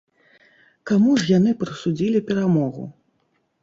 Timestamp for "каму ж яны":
0.93-1.51